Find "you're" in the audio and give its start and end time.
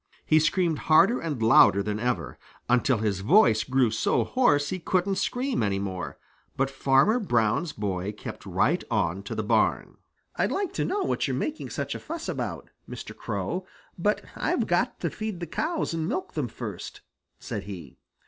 11.27-11.37